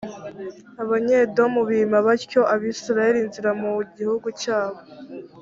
[0.83, 4.79] abanyedomu bima batyo abayisraheli inzira mu gihugu cyabo.